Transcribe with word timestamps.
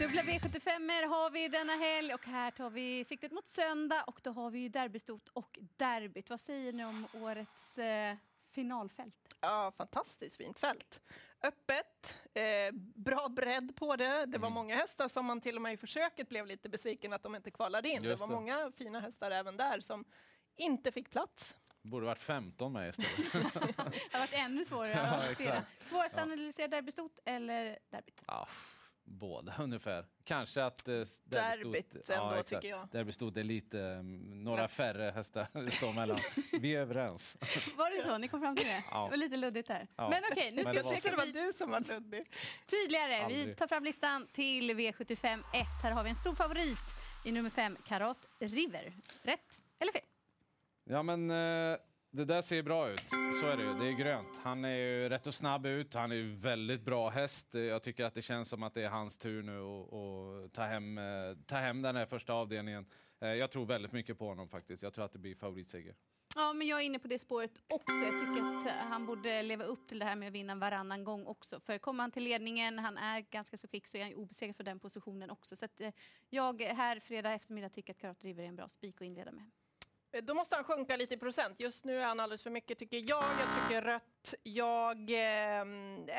Dubbla 0.00 0.22
V75 0.22 1.06
har 1.08 1.30
vi 1.30 1.48
denna 1.48 1.72
helg 1.72 2.14
och 2.14 2.26
här 2.26 2.50
tar 2.50 2.70
vi 2.70 3.04
siktet 3.04 3.32
mot 3.32 3.46
söndag 3.46 4.02
och 4.06 4.20
då 4.22 4.30
har 4.32 4.50
vi 4.50 4.58
ju 4.58 4.68
derbystot 4.68 5.28
och 5.28 5.58
derbyt. 5.76 6.30
Vad 6.30 6.40
säger 6.40 6.72
ni 6.72 6.84
om 6.84 7.06
årets 7.14 7.78
eh, 7.78 8.16
finalfält? 8.50 9.18
Ja, 9.40 9.72
fantastiskt 9.76 10.36
fint 10.36 10.58
fält. 10.58 11.00
Öppet, 11.42 12.16
eh, 12.34 12.42
bra 12.94 13.28
bredd 13.28 13.76
på 13.76 13.96
det. 13.96 14.26
Det 14.26 14.38
var 14.38 14.48
Mm. 14.48 14.52
många 14.52 14.76
hästar 14.76 15.08
som 15.08 15.26
man 15.26 15.40
till 15.40 15.56
och 15.56 15.62
med 15.62 15.72
i 15.72 15.76
försöket 15.76 16.28
blev 16.28 16.46
lite 16.46 16.68
besviken 16.68 17.12
att 17.12 17.22
de 17.22 17.34
inte 17.36 17.50
kvalade 17.50 17.88
in. 17.88 18.02
Det 18.02 18.08
Just 18.08 18.20
var 18.20 18.26
det. 18.28 18.34
många 18.34 18.72
fina 18.78 19.00
hästar 19.00 19.30
även 19.30 19.56
där 19.56 19.80
som 19.80 20.04
inte 20.56 20.92
fick 20.92 21.10
plats. 21.10 21.56
Borde 21.82 22.06
varit 22.06 22.20
15 22.20 22.72
med 22.72 22.88
istället. 22.88 23.32
Det 23.54 24.12
har 24.12 24.18
varit 24.20 24.32
ännu 24.32 24.64
svårare 24.64 25.00
att 25.00 25.12
analysera. 25.12 25.62
Svårast 25.86 26.14
att 26.14 26.22
analysera 26.22 26.68
derbystot 26.68 27.18
eller 27.24 27.78
derbyt? 27.90 28.22
Ja, 28.26 28.48
båda 29.10 29.54
ungefär. 29.58 30.06
Kanske 30.24 30.64
att 30.64 30.88
eh, 30.88 30.94
Derbyt 31.24 32.10
ändå, 32.10 32.42
tycker 32.42 32.68
jag. 32.68 32.88
Derbystot 32.92 33.36
är 33.36 33.44
lite, 33.44 33.80
mm, 33.80 34.44
några 34.44 34.68
färre 34.68 35.10
hästar 35.14 35.46
det 35.64 35.70
står 35.70 35.92
mellan. 35.92 36.16
Vi 36.60 36.76
är 36.76 36.80
överens. 36.80 37.36
Var 37.76 37.90
det 37.96 38.02
så? 38.10 38.18
Ni 38.18 38.28
kom 38.28 38.40
fram 38.40 38.56
till 38.56 38.66
det? 38.66 38.84
Ja. 38.90 39.04
Det 39.04 39.10
var 39.10 39.16
lite 39.16 39.36
luddigt 39.36 39.68
här. 39.68 39.86
Ja. 39.96 40.08
Men 40.10 40.22
okej, 40.32 40.50
nu 40.50 40.56
Men 40.56 40.64
ska 40.64 40.72
det 40.82 40.90
vi 40.90 40.96
försöka 40.96 41.16
det 41.16 41.26
var 41.32 41.46
du 41.46 41.52
som 41.58 41.70
var 41.70 41.80
luddig. 41.80 42.30
tydligare. 42.66 43.28
Vi 43.28 43.38
Aldrig. 43.40 43.56
tar 43.56 43.66
fram 43.66 43.84
listan 43.84 44.26
till 44.32 44.70
V75 44.70 45.38
1. 45.38 45.44
Här 45.82 45.90
har 45.92 46.04
vi 46.04 46.10
en 46.10 46.16
stor 46.16 46.34
favorit 46.34 46.94
i 47.24 47.32
nummer 47.32 47.50
5, 47.50 47.76
Karat 47.86 48.26
River. 48.38 48.92
Rätt 49.22 49.60
eller 49.78 49.92
fel? 49.92 50.02
Ja 50.84 51.02
men 51.02 51.30
eh, 51.30 51.76
det 52.10 52.24
där 52.24 52.42
ser 52.42 52.62
bra 52.62 52.90
ut. 52.90 53.02
Så 53.40 53.46
är 53.46 53.56
det 53.56 53.62
ju. 53.62 53.74
Det 53.74 53.88
är 53.88 53.98
grönt. 54.04 54.28
Han 54.42 54.64
är 54.64 54.76
ju 54.76 55.08
rätt 55.08 55.24
så 55.24 55.32
snabb 55.32 55.66
ut. 55.66 55.94
Han 55.94 56.12
är 56.12 56.16
ju 56.16 56.36
väldigt 56.36 56.82
bra 56.82 57.08
häst. 57.08 57.48
Jag 57.52 57.82
tycker 57.82 58.04
att 58.04 58.14
det 58.14 58.22
känns 58.22 58.48
som 58.48 58.62
att 58.62 58.74
det 58.74 58.82
är 58.82 58.88
hans 58.88 59.16
tur 59.16 59.42
nu 59.42 59.58
att 59.60 60.52
ta 60.52 60.62
hem, 60.62 60.98
eh, 60.98 61.04
ta 61.46 61.56
hem 61.56 61.82
den 61.82 61.96
här 61.96 62.06
första 62.06 62.32
avdelningen. 62.32 62.86
Eh, 63.20 63.28
Jag 63.28 63.50
tror 63.50 63.66
väldigt 63.66 63.92
mycket 63.92 64.18
på 64.18 64.28
honom 64.28 64.48
faktiskt. 64.48 64.82
Jag 64.82 64.94
tror 64.94 65.04
att 65.04 65.12
det 65.12 65.18
blir 65.18 65.34
favoritseger. 65.34 65.94
Ja, 66.36 66.52
men 66.52 66.66
jag 66.66 66.80
är 66.80 66.84
inne 66.84 66.98
på 66.98 67.08
det 67.08 67.18
spåret 67.18 67.50
också. 67.68 67.92
Jag 67.92 68.10
tycker 68.20 68.58
att 68.58 68.66
eh, 68.66 68.72
han 68.72 69.06
borde 69.06 69.42
leva 69.42 69.64
upp 69.64 69.88
till 69.88 69.98
det 69.98 70.04
här 70.04 70.16
med 70.16 70.28
att 70.28 70.34
vinna 70.34 70.54
varannan 70.54 71.04
gång 71.04 71.26
också. 71.26 71.60
För 71.60 71.78
kommer 71.78 72.02
han 72.04 72.10
till 72.10 72.22
ledningen, 72.22 72.78
han 72.78 72.96
är 72.98 73.20
ganska 73.20 73.56
så 73.56 73.68
fix 73.68 73.90
så 73.90 73.96
är 73.96 74.02
han 74.02 74.14
obesegrad 74.14 74.56
för 74.56 74.64
den 74.64 74.78
positionen 74.80 75.30
också. 75.30 75.56
Så 75.56 75.64
att, 75.64 75.80
eh, 75.80 75.92
jag 76.30 76.62
här 76.62 77.00
fredag 77.00 77.32
eftermiddag 77.32 77.68
tycker 77.68 77.92
att 77.92 77.98
Karat 77.98 78.24
River 78.24 78.42
är 78.44 78.48
en 78.48 78.56
bra 78.56 78.68
spik 78.68 78.94
att 78.96 79.06
inleda 79.06 79.32
med. 79.32 79.50
Eh, 80.12 80.22
då 80.22 80.34
måste 80.34 80.54
han 80.54 80.64
sjunka 80.64 80.96
lite 80.96 81.14
i 81.14 81.16
procent. 81.16 81.60
Just 81.60 81.84
nu 81.84 82.00
är 82.00 82.06
han 82.06 82.20
alldeles 82.20 82.42
för 82.42 82.50
mycket 82.50 82.78
tycker 82.78 82.96
jag. 83.08 83.24
Jag 83.24 83.62
tycker 83.62 83.82
rött. 83.82 84.34
Jag 84.42 85.10
eh, 85.10 85.60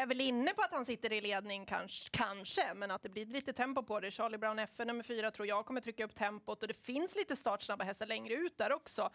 är 0.02 0.08
väl 0.08 0.22
inne 0.22 0.54
på 0.54 0.62
att 0.62 0.72
han 0.72 0.86
sitter 0.86 1.14
i 1.14 1.22
ledning 1.22 1.66
kanske, 1.66 2.10
kanske, 2.10 2.74
men 2.74 2.92
att 2.92 3.04
det 3.04 3.10
blir 3.10 3.26
lite 3.26 3.54
tempo 3.54 3.84
på 3.84 4.00
det. 4.00 4.12
Charlie 4.12 4.38
Brown 4.38 4.60
FN 4.60 4.88
nummer 4.88 5.04
fyra 5.04 5.32
tror 5.32 5.48
jag 5.48 5.66
kommer 5.66 5.82
trycka 5.82 6.06
upp 6.06 6.16
tempot 6.16 6.62
och 6.62 6.68
det 6.68 6.74
finns 6.86 7.16
lite 7.16 7.36
startsnabba 7.36 7.84
hästar 7.84 8.06
längre 8.06 8.34
ut 8.34 8.58
där 8.58 8.72
också. 8.72 9.10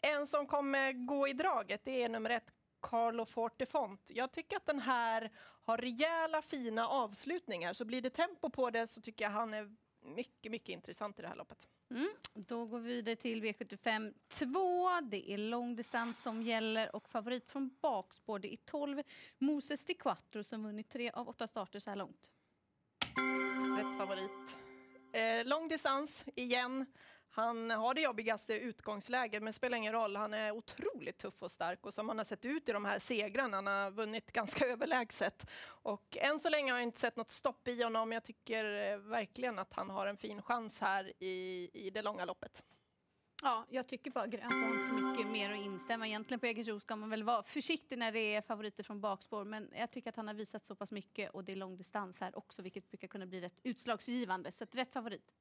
En 0.00 0.26
som 0.26 0.46
kommer 0.46 0.92
gå 0.92 1.28
i 1.28 1.32
draget 1.32 1.80
det 1.84 2.02
är 2.02 2.08
nummer 2.08 2.30
ett, 2.30 2.50
Carlo 2.82 3.24
Fortifont. 3.24 4.00
Jag 4.06 4.32
tycker 4.32 4.56
att 4.56 4.66
den 4.66 4.80
här 4.80 5.30
har 5.64 5.78
rejäla 5.78 6.42
fina 6.42 6.88
avslutningar, 6.88 7.72
så 7.72 7.84
blir 7.84 8.02
det 8.02 8.10
tempo 8.10 8.50
på 8.50 8.70
det 8.70 8.86
så 8.86 9.00
tycker 9.00 9.24
jag 9.24 9.30
han 9.30 9.54
är 9.54 9.76
mycket, 10.04 10.52
mycket 10.52 10.68
intressant 10.68 11.18
i 11.18 11.22
det 11.22 11.28
här 11.28 11.36
loppet. 11.36 11.68
Mm. 11.92 12.08
Då 12.34 12.64
går 12.64 12.78
vi 12.78 12.88
vidare 12.94 13.16
till 13.16 13.44
V75 13.44 14.14
2. 14.28 15.00
Det 15.00 15.30
är 15.30 15.38
långdistans 15.38 16.22
som 16.22 16.42
gäller 16.42 16.96
och 16.96 17.08
favorit 17.08 17.46
från 17.46 17.70
bakspår. 17.80 18.38
Det 18.38 18.52
är 18.52 18.56
12 18.56 19.02
Moses 19.38 19.84
Di 19.84 19.94
Quattro 19.94 20.44
som 20.44 20.62
vunnit 20.64 20.88
tre 20.88 21.10
av 21.10 21.28
åtta 21.28 21.48
starter 21.48 21.78
så 21.78 21.90
här 21.90 21.96
långt. 21.96 22.30
Rätt 23.78 23.98
favorit. 23.98 24.58
Eh, 25.12 25.46
långdistans 25.46 26.24
igen. 26.34 26.86
Han 27.34 27.70
har 27.70 27.94
det 27.94 28.00
jobbigaste 28.00 28.54
utgångsläget, 28.54 29.42
men 29.42 29.46
det 29.46 29.52
spelar 29.52 29.78
ingen 29.78 29.92
roll. 29.92 30.16
Han 30.16 30.34
är 30.34 30.50
otroligt 30.50 31.18
tuff 31.18 31.42
och 31.42 31.50
stark 31.50 31.86
och 31.86 31.94
som 31.94 32.08
han 32.08 32.18
har 32.18 32.24
sett 32.24 32.44
ut 32.44 32.68
i 32.68 32.72
de 32.72 32.84
här 32.84 32.98
segrarna, 32.98 33.56
han 33.56 33.66
har 33.66 33.90
vunnit 33.90 34.32
ganska 34.32 34.66
överlägset. 34.72 35.50
Och 35.64 36.16
än 36.20 36.40
så 36.40 36.48
länge 36.48 36.72
har 36.72 36.78
jag 36.78 36.86
inte 36.86 37.00
sett 37.00 37.16
något 37.16 37.30
stopp 37.30 37.68
i 37.68 37.82
honom. 37.82 38.12
Jag 38.12 38.24
tycker 38.24 38.92
eh, 38.92 38.98
verkligen 38.98 39.58
att 39.58 39.72
han 39.72 39.90
har 39.90 40.06
en 40.06 40.16
fin 40.16 40.42
chans 40.42 40.80
här 40.80 41.12
i, 41.18 41.70
i 41.72 41.90
det 41.90 42.02
långa 42.02 42.24
loppet. 42.24 42.64
Ja, 43.42 43.66
jag 43.70 43.86
tycker 43.86 44.10
bara 44.10 44.26
grönt 44.26 44.52
har 44.52 44.68
inte 44.68 44.88
så 44.88 45.06
mycket 45.06 45.26
mer 45.26 45.52
att 45.52 45.58
instämma. 45.58 46.06
Egentligen 46.06 46.40
på 46.40 46.46
Jägersro 46.46 46.80
ska 46.80 46.96
man 46.96 47.10
väl 47.10 47.22
vara 47.22 47.42
försiktig 47.42 47.98
när 47.98 48.12
det 48.12 48.34
är 48.34 48.42
favoriter 48.42 48.82
från 48.82 49.00
bakspår. 49.00 49.44
Men 49.44 49.70
jag 49.76 49.90
tycker 49.90 50.10
att 50.10 50.16
han 50.16 50.26
har 50.26 50.34
visat 50.34 50.66
så 50.66 50.74
pass 50.74 50.92
mycket 50.92 51.30
och 51.30 51.44
det 51.44 51.52
är 51.52 51.56
lång 51.56 51.76
distans 51.76 52.20
här 52.20 52.38
också, 52.38 52.62
vilket 52.62 52.88
brukar 52.90 53.08
kunna 53.08 53.26
bli 53.26 53.40
rätt 53.40 53.60
utslagsgivande. 53.62 54.52
Så 54.52 54.64
ett 54.64 54.74
rätt 54.74 54.92
favorit. 54.92 55.32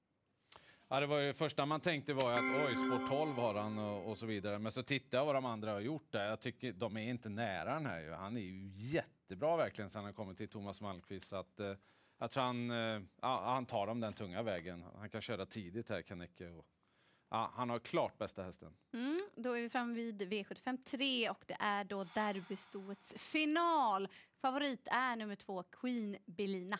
Ja, 0.93 0.99
det 0.99 1.05
var 1.05 1.21
det 1.21 1.33
första 1.33 1.65
man 1.65 1.79
tänkte 1.81 2.13
var 2.13 2.31
att 2.31 2.67
oj, 2.67 2.75
sport 2.75 3.09
12 3.09 3.35
har 3.35 3.53
han 3.53 3.79
och, 3.79 4.09
och 4.09 4.17
så 4.17 4.25
vidare. 4.25 4.59
Men 4.59 4.71
så 4.71 4.83
tittar 4.83 5.17
jag 5.17 5.25
vad 5.25 5.35
de 5.35 5.45
andra 5.45 5.71
har 5.71 5.79
gjort 5.79 6.11
där. 6.11 6.25
Jag 6.25 6.39
tycker 6.39 6.73
de 6.73 6.97
är 6.97 7.09
inte 7.09 7.29
nära 7.29 7.73
den 7.73 7.85
här 7.85 7.99
ju. 7.99 8.11
Han 8.11 8.37
är 8.37 8.41
ju 8.41 8.71
jättebra 8.75 9.57
verkligen 9.57 9.89
sen 9.89 10.03
han 10.03 10.13
kommit 10.13 10.37
till 10.37 10.47
Thomas 10.47 10.81
Malmqvist. 10.81 11.27
Så 11.27 11.35
att, 11.35 11.59
eh, 11.59 11.75
jag 12.19 12.31
tror 12.31 12.43
han, 12.43 12.71
eh, 12.71 13.01
han 13.21 13.65
tar 13.65 13.87
dem 13.87 13.99
den 13.99 14.13
tunga 14.13 14.41
vägen. 14.41 14.83
Han 14.99 15.09
kan 15.09 15.21
köra 15.21 15.45
tidigt 15.45 15.89
här, 15.89 16.01
Kanecke. 16.01 16.49
Och, 16.49 16.65
ja, 17.29 17.51
han 17.55 17.69
har 17.69 17.79
klart 17.79 18.17
bästa 18.17 18.43
hästen. 18.43 18.73
Mm, 18.93 19.19
då 19.35 19.57
är 19.57 19.61
vi 19.61 19.69
framme 19.69 19.93
vid 19.93 20.21
V75 20.21 20.83
3 20.83 21.29
och 21.29 21.43
det 21.47 21.57
är 21.59 21.83
då 21.83 22.03
derbystoets 22.03 23.13
final. 23.17 24.07
Favorit 24.41 24.87
är 24.91 25.15
nummer 25.15 25.35
två, 25.35 25.63
Queen 25.63 26.17
Belina. 26.25 26.79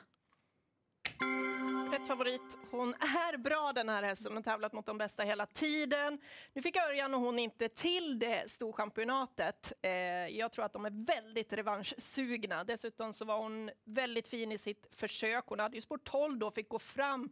Rätt 1.91 2.07
favorit. 2.07 2.57
Hon 2.72 2.94
är 2.94 3.38
bra 3.38 3.72
den 3.74 3.90
här 3.90 4.03
hästen. 4.03 4.28
Hon 4.28 4.35
har 4.35 4.44
tävlat 4.44 4.74
mot 4.74 4.85
de 4.85 4.97
bästa 4.97 5.24
hela 5.24 5.46
tiden. 5.46 6.19
Nu 6.53 6.62
fick 6.62 6.78
Örjan 6.78 7.13
och 7.13 7.19
hon 7.19 7.40
inte 7.40 7.69
till 7.69 8.19
det 8.19 8.52
storchampionatet. 8.52 9.74
Eh, 9.81 9.91
jag 10.38 10.52
tror 10.52 10.66
att 10.66 10.74
de 10.74 10.85
är 10.85 11.06
väldigt 11.06 11.53
revanschsugna. 11.53 12.63
Dessutom 12.63 13.13
så 13.13 13.25
var 13.25 13.38
hon 13.38 13.69
väldigt 13.84 14.28
fin 14.28 14.52
i 14.52 14.57
sitt 14.57 14.96
försök. 14.96 15.44
Hon 15.47 15.59
hade 15.59 15.75
ju 15.75 15.81
spår 15.81 16.00
12 16.03 16.40
då, 16.40 16.52
fick 16.52 16.69
gå 16.69 16.79
fram 16.79 17.29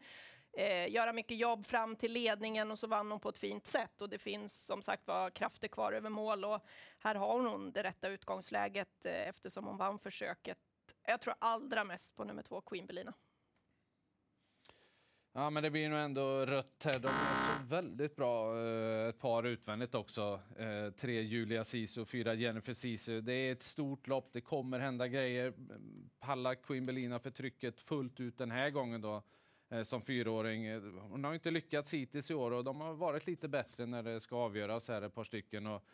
Eh, 0.57 0.91
göra 0.91 1.13
mycket 1.13 1.37
jobb 1.37 1.65
fram 1.65 1.95
till 1.95 2.11
ledningen 2.11 2.71
och 2.71 2.79
så 2.79 2.87
vann 2.87 3.11
hon 3.11 3.19
på 3.19 3.29
ett 3.29 3.39
fint 3.39 3.67
sätt. 3.67 4.01
Och 4.01 4.09
det 4.09 4.17
finns 4.17 4.65
som 4.65 4.81
sagt 4.81 5.07
var 5.07 5.29
krafter 5.29 5.67
kvar 5.67 5.93
över 5.93 6.09
mål 6.09 6.45
och 6.45 6.65
här 6.99 7.15
har 7.15 7.39
hon 7.39 7.71
det 7.71 7.83
rätta 7.83 8.07
utgångsläget 8.07 9.05
eh, 9.05 9.27
eftersom 9.27 9.65
hon 9.65 9.77
vann 9.77 9.99
försöket. 9.99 10.57
Jag 11.05 11.21
tror 11.21 11.33
allra 11.39 11.83
mest 11.83 12.15
på 12.15 12.23
nummer 12.23 12.43
två, 12.43 12.61
Queen 12.61 12.85
Belina. 12.85 13.13
Ja, 15.33 15.49
men 15.49 15.63
det 15.63 15.69
blir 15.71 15.89
nog 15.89 15.99
ändå 15.99 16.45
rött 16.45 16.81
här. 16.85 16.99
De 16.99 17.07
är 17.07 17.35
så 17.35 17.63
väldigt 17.67 18.15
bra. 18.15 18.57
eh, 18.65 19.09
Ett 19.09 19.19
par 19.19 19.43
utvändigt 19.43 19.95
också. 19.95 20.39
Eh, 20.57 20.91
Tre 20.93 21.21
Julia 21.21 21.63
Sisu, 21.63 22.05
fyra 22.05 22.33
Jennifer 22.33 22.73
Sisu. 22.73 23.21
Det 23.21 23.33
är 23.33 23.51
ett 23.51 23.63
stort 23.63 24.07
lopp. 24.07 24.29
Det 24.33 24.41
kommer 24.41 24.79
hända 24.79 25.07
grejer. 25.07 25.53
Pallar 26.19 26.55
Queen 26.55 26.85
Belina 26.85 27.19
för 27.19 27.31
trycket 27.31 27.79
fullt 27.81 28.19
ut 28.19 28.37
den 28.37 28.51
här 28.51 28.69
gången 28.69 29.01
då 29.01 29.23
eh, 29.69 29.81
som 29.83 30.01
fyraåring. 30.01 30.81
Hon 30.99 31.23
har 31.23 31.33
inte 31.33 31.51
lyckats 31.51 31.93
hittills 31.93 32.31
i 32.31 32.33
år 32.33 32.51
och 32.51 32.63
de 32.63 32.81
har 32.81 32.93
varit 32.93 33.27
lite 33.27 33.47
bättre 33.47 33.85
när 33.85 34.03
det 34.03 34.19
ska 34.21 34.35
avgöras 34.35 34.87
här 34.87 35.01
ett 35.01 35.15
par 35.15 35.23
stycken. 35.23 35.67
Och 35.67 35.85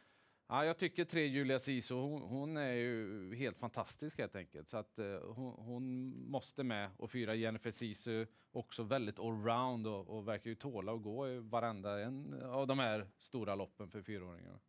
Ja, 0.47 0.65
jag 0.65 0.77
tycker 0.77 1.05
tre 1.05 1.25
Julia 1.25 1.59
Sisu, 1.59 1.93
hon, 1.93 2.21
hon 2.21 2.57
är 2.57 2.73
ju 2.73 3.35
helt 3.35 3.57
fantastisk 3.59 4.17
helt 4.17 4.35
enkelt. 4.35 4.69
Så 4.69 4.77
att, 4.77 4.99
eh, 4.99 5.19
hon, 5.19 5.53
hon 5.65 6.13
måste 6.31 6.63
med. 6.63 6.89
Och 6.97 7.11
fyra 7.11 7.35
Jennifer 7.35 7.71
Sisu, 7.71 8.25
också 8.51 8.83
väldigt 8.83 9.19
allround 9.19 9.87
och, 9.87 10.07
och 10.17 10.27
verkar 10.27 10.49
ju 10.49 10.55
tåla 10.55 10.93
att 10.93 11.01
gå 11.03 11.29
i 11.29 11.39
varenda 11.39 11.99
en 12.01 12.41
av 12.43 12.67
de 12.67 12.79
här 12.79 13.07
stora 13.19 13.55
loppen 13.55 13.89
för 13.91 14.01
fyraåringarna. 14.01 14.59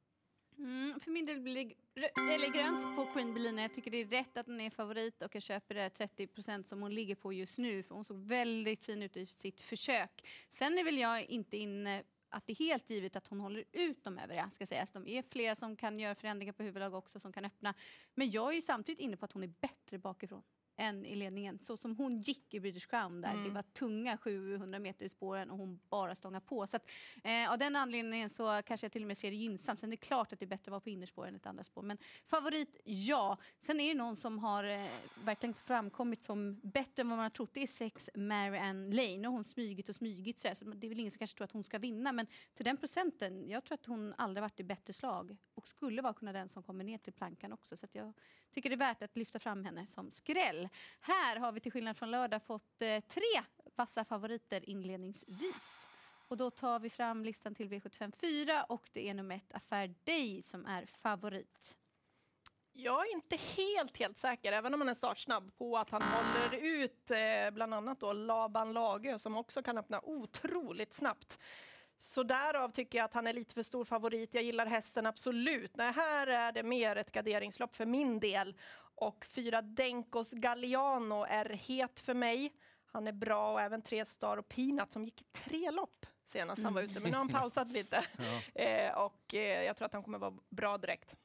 Mm, 0.58 1.00
för 1.00 1.10
min 1.10 1.26
del 1.26 1.40
blir 1.40 1.54
det 1.54 2.00
rö- 2.00 2.52
grönt 2.54 2.96
på 2.96 3.06
Queen 3.12 3.34
Belina. 3.34 3.62
Jag 3.62 3.74
tycker 3.74 3.90
det 3.90 3.96
är 4.00 4.06
rätt 4.06 4.36
att 4.36 4.46
den 4.46 4.60
är 4.60 4.70
favorit 4.70 5.22
och 5.22 5.34
jag 5.34 5.42
köper 5.42 5.74
det 5.74 5.80
här 5.80 5.88
30% 5.90 6.62
som 6.68 6.82
hon 6.82 6.94
ligger 6.94 7.14
på 7.14 7.32
just 7.32 7.58
nu. 7.58 7.82
För 7.82 7.94
hon 7.94 8.04
såg 8.04 8.16
väldigt 8.16 8.84
fin 8.84 9.02
ut 9.02 9.16
i 9.16 9.26
sitt 9.26 9.60
försök. 9.60 10.26
Sen 10.48 10.78
är 10.78 10.84
väl 10.84 10.98
jag 10.98 11.24
inte 11.24 11.56
inne 11.56 12.02
att 12.36 12.46
det 12.46 12.52
är 12.52 12.56
helt 12.56 12.90
givet 12.90 13.16
att 13.16 13.26
hon 13.26 13.40
håller 13.40 13.64
ut 13.72 14.04
de 14.04 14.18
övriga. 14.18 14.50
Ska 14.50 14.66
sägas. 14.66 14.90
De 14.90 15.06
är 15.06 15.22
flera 15.22 15.54
som 15.54 15.76
kan 15.76 16.00
göra 16.00 16.14
förändringar 16.14 16.52
på 16.52 16.62
huvudlag 16.62 16.94
också 16.94 17.20
som 17.20 17.32
kan 17.32 17.44
öppna. 17.44 17.74
Men 18.14 18.30
jag 18.30 18.50
är 18.50 18.54
ju 18.54 18.62
samtidigt 18.62 19.00
inne 19.00 19.16
på 19.16 19.24
att 19.24 19.32
hon 19.32 19.42
är 19.42 19.52
bättre 19.60 19.98
bakifrån 19.98 20.42
än 20.76 21.06
i 21.06 21.14
ledningen. 21.16 21.58
Så 21.58 21.76
som 21.76 21.96
hon 21.96 22.20
gick 22.20 22.54
i 22.54 22.60
British 22.60 22.86
Crown 22.86 23.20
där. 23.20 23.36
Det 23.44 23.50
var 23.50 23.62
tunga 23.62 24.16
700 24.16 24.78
meter 24.78 25.04
i 25.04 25.08
spåren 25.08 25.50
och 25.50 25.58
hon 25.58 25.80
bara 25.88 26.14
stångar 26.14 26.40
på. 26.40 26.66
Så 26.66 26.76
att, 26.76 26.90
eh, 27.24 27.52
av 27.52 27.58
den 27.58 27.76
anledningen 27.76 28.30
så 28.30 28.62
kanske 28.66 28.84
jag 28.84 28.92
till 28.92 29.02
och 29.02 29.08
med 29.08 29.18
ser 29.18 29.30
det 29.30 29.36
gynnsamt. 29.36 29.80
Sen 29.80 29.88
är 29.88 29.90
det 29.90 29.96
klart 29.96 30.32
att 30.32 30.38
det 30.38 30.44
är 30.44 30.46
bättre 30.46 30.62
att 30.62 30.70
vara 30.70 30.80
på 30.80 30.90
innerspår 30.90 31.26
än 31.26 31.36
ett 31.36 31.46
andra 31.46 31.64
spår. 31.64 31.82
Men 31.82 31.98
favorit, 32.26 32.80
ja. 32.84 33.36
Sen 33.60 33.80
är 33.80 33.88
det 33.88 33.94
någon 33.94 34.16
som 34.16 34.38
har 34.38 34.64
eh, 34.64 34.86
verkligen 35.24 35.54
framkommit 35.54 36.22
som 36.22 36.60
bättre 36.62 37.00
än 37.00 37.08
vad 37.08 37.18
man 37.18 37.22
har 37.22 37.30
trott. 37.30 37.50
Det 37.52 37.62
är 37.62 37.66
sex 37.66 38.10
Marianne 38.14 38.96
Lane. 38.96 39.18
Nu 39.18 39.28
har 39.28 39.32
hon 39.32 39.44
smygit 39.44 39.88
och 39.88 39.96
smygit 39.96 40.38
så, 40.38 40.48
här, 40.48 40.54
så 40.54 40.64
det 40.64 40.86
är 40.86 40.88
väl 40.88 41.00
ingen 41.00 41.12
som 41.12 41.18
kanske 41.18 41.36
tror 41.36 41.44
att 41.44 41.52
hon 41.52 41.64
ska 41.64 41.78
vinna. 41.78 42.12
Men 42.12 42.26
till 42.54 42.64
den 42.64 42.76
procenten, 42.76 43.48
jag 43.48 43.64
tror 43.64 43.74
att 43.74 43.86
hon 43.86 44.14
aldrig 44.18 44.42
varit 44.42 44.60
i 44.60 44.64
bättre 44.64 44.92
slag. 44.92 45.36
Och 45.54 45.68
skulle 45.68 46.02
vara 46.02 46.12
kunna 46.14 46.32
den 46.32 46.48
som 46.48 46.62
kommer 46.62 46.84
ner 46.84 46.98
till 46.98 47.12
plankan 47.12 47.52
också. 47.52 47.76
Så 47.76 47.86
jag 47.92 48.12
tycker 48.52 48.70
det 48.70 48.74
är 48.74 48.78
värt 48.78 49.02
att 49.02 49.16
lyfta 49.16 49.38
fram 49.38 49.64
henne 49.64 49.86
som 49.86 50.10
skräll. 50.10 50.65
Här 51.00 51.36
har 51.36 51.52
vi 51.52 51.60
till 51.60 51.72
skillnad 51.72 51.96
från 51.96 52.10
lördag 52.10 52.42
fått 52.42 52.82
eh, 52.82 53.00
tre 53.00 53.42
vassa 53.76 54.04
favoriter 54.04 54.70
inledningsvis. 54.70 55.88
Och 56.28 56.36
då 56.36 56.50
tar 56.50 56.78
vi 56.78 56.90
fram 56.90 57.24
listan 57.24 57.54
till 57.54 57.68
V75 57.68 58.12
4 58.20 58.64
och 58.64 58.90
det 58.92 59.08
är 59.08 59.14
nummer 59.14 59.36
ett 59.36 59.54
Affär 59.54 59.94
Day 60.04 60.42
som 60.42 60.66
är 60.66 60.86
favorit. 60.86 61.76
Jag 62.72 63.08
är 63.08 63.12
inte 63.12 63.36
helt, 63.36 63.96
helt 63.96 64.18
säker, 64.18 64.52
även 64.52 64.74
om 64.74 64.80
han 64.80 64.88
är 64.88 64.94
startsnabb, 64.94 65.56
på 65.58 65.78
att 65.78 65.90
han 65.90 66.02
håller 66.02 66.58
ut 66.58 67.10
eh, 67.10 67.50
bland 67.52 67.74
annat 67.74 68.00
då 68.00 68.12
Laban 68.12 68.72
Lagö 68.72 69.18
som 69.18 69.36
också 69.36 69.62
kan 69.62 69.78
öppna 69.78 70.00
otroligt 70.04 70.94
snabbt. 70.94 71.38
Så 71.98 72.22
därav 72.22 72.68
tycker 72.72 72.98
jag 72.98 73.04
att 73.04 73.14
han 73.14 73.26
är 73.26 73.32
lite 73.32 73.54
för 73.54 73.62
stor 73.62 73.84
favorit. 73.84 74.34
Jag 74.34 74.42
gillar 74.42 74.66
hästen 74.66 75.06
absolut. 75.06 75.76
Nej, 75.76 75.92
här 75.92 76.26
är 76.26 76.52
det 76.52 76.62
mer 76.62 76.96
ett 76.96 77.12
garderingslopp 77.12 77.76
för 77.76 77.86
min 77.86 78.20
del. 78.20 78.54
Och 78.94 79.24
fyra 79.24 79.62
Denkos 79.62 80.32
Galliano 80.32 81.24
är 81.28 81.44
het 81.48 82.00
för 82.00 82.14
mig. 82.14 82.52
Han 82.92 83.06
är 83.06 83.12
bra 83.12 83.52
och 83.52 83.60
även 83.60 83.82
tre 83.82 84.04
Star 84.04 84.36
och 84.36 84.48
Peanut 84.48 84.92
som 84.92 85.04
gick 85.04 85.22
tre 85.32 85.70
lopp 85.70 86.06
senast 86.26 86.62
han 86.62 86.74
var 86.74 86.82
ute. 86.82 87.00
Men 87.00 87.02
nu 87.02 87.10
har 87.10 87.18
han 87.18 87.28
pausat 87.28 87.72
lite 87.72 88.04
Ja. 88.54 88.62
eh, 88.62 88.98
och 88.98 89.34
eh, 89.34 89.64
jag 89.64 89.76
tror 89.76 89.86
att 89.86 89.92
han 89.92 90.02
kommer 90.02 90.18
vara 90.18 90.34
bra 90.48 90.78
direkt. 90.78 91.16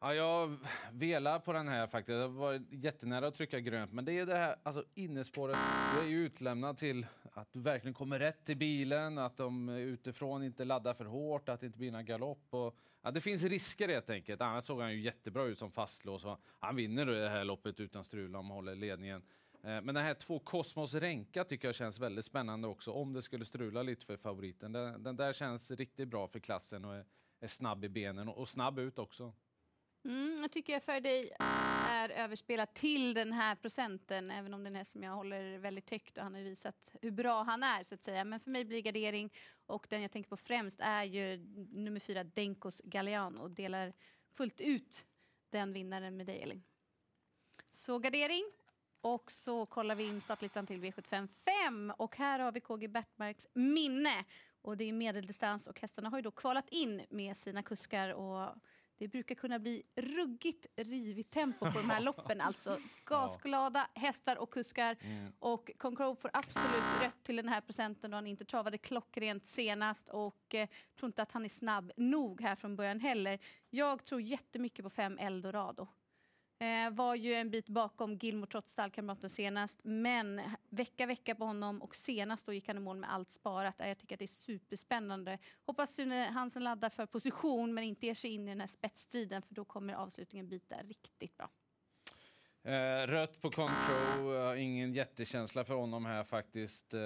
Ja, 0.00 0.14
jag 0.14 0.56
velar 0.92 1.38
på 1.38 1.52
den 1.52 1.68
här 1.68 1.86
faktiskt. 1.86 2.16
Jag 2.16 2.28
var 2.28 2.62
jättenära 2.70 3.26
att 3.26 3.34
trycka 3.34 3.60
grönt, 3.60 3.92
men 3.92 4.04
det 4.04 4.12
är 4.12 4.26
det 4.26 4.36
här 4.36 4.56
alltså 4.62 4.84
innespåret. 4.94 5.56
Du 5.94 6.00
är 6.00 6.08
ju 6.08 6.24
utlämnad 6.26 6.78
till 6.78 7.06
att 7.36 7.52
du 7.52 7.60
verkligen 7.60 7.94
kommer 7.94 8.18
rätt 8.18 8.48
i 8.48 8.54
bilen, 8.54 9.18
att 9.18 9.36
de 9.36 9.68
utifrån 9.68 10.42
inte 10.42 10.64
laddar 10.64 10.94
för 10.94 11.04
hårt, 11.04 11.48
att 11.48 11.60
det 11.60 11.66
inte 11.66 11.78
blir 11.78 11.92
någon 11.92 12.04
galopp. 12.04 12.46
Och, 12.50 12.76
ja, 13.02 13.10
det 13.10 13.20
finns 13.20 13.42
risker 13.42 13.88
helt 13.88 14.10
enkelt. 14.10 14.40
Annars 14.40 14.64
såg 14.64 14.80
han 14.80 14.92
ju 14.92 15.00
jättebra 15.00 15.44
ut 15.44 15.58
som 15.58 15.70
fastlås. 15.70 16.24
och 16.24 16.40
Han 16.58 16.76
vinner 16.76 17.06
det 17.06 17.28
här 17.28 17.44
loppet 17.44 17.80
utan 17.80 18.04
strul 18.04 18.36
om 18.36 18.46
han 18.46 18.54
håller 18.54 18.74
ledningen. 18.74 19.22
Eh, 19.62 19.82
men 19.82 19.86
den 19.86 19.96
här 19.96 20.14
två 20.14 20.38
Cosmos 20.38 20.94
Renka 20.94 21.44
tycker 21.44 21.68
jag 21.68 21.74
känns 21.74 21.98
väldigt 21.98 22.24
spännande 22.24 22.68
också, 22.68 22.92
om 22.92 23.12
det 23.12 23.22
skulle 23.22 23.44
strula 23.44 23.82
lite 23.82 24.06
för 24.06 24.16
favoriten. 24.16 24.72
Den, 24.72 25.02
den 25.02 25.16
där 25.16 25.32
känns 25.32 25.70
riktigt 25.70 26.08
bra 26.08 26.28
för 26.28 26.38
klassen 26.38 26.84
och 26.84 26.94
är, 26.94 27.04
är 27.40 27.48
snabb 27.48 27.84
i 27.84 27.88
benen 27.88 28.28
och, 28.28 28.38
och 28.38 28.48
snabb 28.48 28.78
ut 28.78 28.98
också. 28.98 29.32
Mm, 30.04 30.38
jag 30.42 30.52
tycker 30.52 30.80
för 30.80 31.00
dig 31.00 31.30
är 32.10 32.24
överspelat 32.24 32.74
till 32.74 33.14
den 33.14 33.32
här 33.32 33.54
procenten, 33.54 34.30
även 34.30 34.54
om 34.54 34.64
den 34.64 34.76
är 34.76 34.84
som 34.84 35.02
jag 35.02 35.12
håller 35.12 35.58
väldigt 35.58 35.90
högt 35.90 36.18
och 36.18 36.24
han 36.24 36.34
har 36.34 36.40
visat 36.40 36.76
hur 37.02 37.10
bra 37.10 37.42
han 37.42 37.62
är 37.62 37.82
så 37.84 37.94
att 37.94 38.04
säga. 38.04 38.24
Men 38.24 38.40
för 38.40 38.50
mig 38.50 38.64
blir 38.64 38.82
gardering 38.82 39.32
och 39.66 39.86
den 39.90 40.02
jag 40.02 40.10
tänker 40.10 40.30
på 40.30 40.36
främst 40.36 40.80
är 40.80 41.04
ju 41.04 41.36
nummer 41.72 42.00
fyra 42.00 42.24
Denkos 42.24 42.80
Galliano 42.84 43.40
och 43.40 43.50
delar 43.50 43.92
fullt 44.34 44.60
ut 44.60 45.06
den 45.50 45.72
vinnaren 45.72 46.16
med 46.16 46.26
dig 46.26 46.42
Elin. 46.42 46.62
Så 47.70 47.98
gardering 47.98 48.44
och 49.00 49.30
så 49.30 49.66
kollar 49.66 49.94
vi 49.94 50.08
in 50.08 50.20
startlistan 50.20 50.66
till 50.66 50.84
V755. 50.84 51.90
och 51.90 52.16
här 52.16 52.38
har 52.38 52.52
vi 52.52 52.60
KG 52.60 52.88
Bertmarks 52.88 53.48
minne 53.52 54.24
och 54.62 54.76
det 54.76 54.84
är 54.84 54.92
medeldistans 54.92 55.66
och 55.66 55.80
hästarna 55.80 56.08
har 56.08 56.18
ju 56.18 56.22
då 56.22 56.30
kvalat 56.30 56.68
in 56.68 57.02
med 57.10 57.36
sina 57.36 57.62
kuskar 57.62 58.10
och 58.10 58.54
det 58.98 59.08
brukar 59.08 59.34
kunna 59.34 59.58
bli 59.58 59.82
ruggigt 59.96 60.66
rivigt 60.76 61.30
tempo 61.30 61.72
på 61.72 61.78
de 61.78 61.90
här 61.90 62.00
loppen. 62.04 62.40
Alltså 62.40 62.78
gasglada 63.04 63.86
hästar 63.94 64.36
och 64.36 64.50
kuskar. 64.50 64.96
Och 65.38 65.70
Concrow 65.78 66.14
får 66.14 66.30
absolut 66.32 67.02
rätt 67.02 67.22
till 67.22 67.36
den 67.36 67.48
här 67.48 67.60
procenten 67.60 68.10
då 68.10 68.16
han 68.16 68.26
inte 68.26 68.44
travade 68.44 68.78
klockrent 68.78 69.46
senast 69.46 70.08
och 70.08 70.54
eh, 70.54 70.68
tror 70.98 71.06
inte 71.08 71.22
att 71.22 71.32
han 71.32 71.44
är 71.44 71.48
snabb 71.48 71.92
nog 71.96 72.40
här 72.40 72.56
från 72.56 72.76
början 72.76 73.00
heller. 73.00 73.38
Jag 73.70 74.04
tror 74.04 74.20
jättemycket 74.20 74.84
på 74.84 74.90
fem 74.90 75.18
Eldorado. 75.18 75.88
Eh, 76.58 76.90
var 76.90 77.14
ju 77.14 77.34
en 77.34 77.50
bit 77.50 77.68
bakom 77.68 78.14
Gilmore 78.14 78.50
trots 78.50 78.72
stallkamraten 78.72 79.30
senast, 79.30 79.80
men 79.84 80.40
vecka 80.68 81.06
vecka 81.06 81.34
på 81.34 81.44
honom 81.44 81.82
och 81.82 81.96
senast 81.96 82.46
då 82.46 82.52
gick 82.52 82.68
han 82.68 82.76
i 82.76 82.80
mål 82.80 82.96
med 82.96 83.12
allt 83.12 83.30
sparat. 83.30 83.80
Eh, 83.80 83.88
jag 83.88 83.98
tycker 83.98 84.14
att 84.14 84.18
det 84.18 84.24
är 84.24 84.26
superspännande. 84.26 85.38
Hoppas 85.66 85.94
Sune 85.94 86.24
Hansen 86.24 86.64
laddar 86.64 86.90
för 86.90 87.06
position 87.06 87.74
men 87.74 87.84
inte 87.84 88.06
ger 88.06 88.14
sig 88.14 88.30
in 88.30 88.48
i 88.48 88.50
den 88.50 88.60
här 88.60 88.66
spetstiden 88.66 89.42
för 89.42 89.54
då 89.54 89.64
kommer 89.64 89.94
avslutningen 89.94 90.48
bita 90.48 90.76
riktigt 90.82 91.36
bra. 91.36 91.50
Eh, 92.66 93.06
rött 93.06 93.40
på 93.40 93.50
Control, 93.50 94.54
eh, 94.54 94.62
ingen 94.62 94.92
jättekänsla 94.92 95.64
för 95.64 95.74
honom 95.74 96.06
här 96.06 96.24
faktiskt. 96.24 96.94
Eh, 96.94 97.00